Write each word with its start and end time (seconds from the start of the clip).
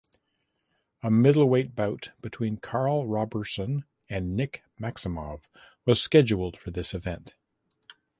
A 1.03 1.11
middleweight 1.11 1.75
bout 1.75 2.09
between 2.21 2.57
Karl 2.57 3.05
Roberson 3.05 3.85
and 4.09 4.35
Nick 4.35 4.63
Maximov 4.79 5.41
was 5.85 6.01
scheduled 6.01 6.57
for 6.57 6.71
this 6.71 6.95
event. 6.95 7.35